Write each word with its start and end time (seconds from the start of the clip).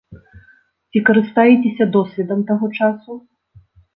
Ці 0.93 1.01
карыстаецеся 1.09 1.83
досведам 1.97 2.39
таго 2.49 2.65
часу. 2.79 3.11